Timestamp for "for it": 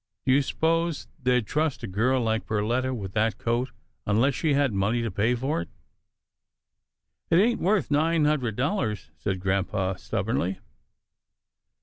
5.35-5.69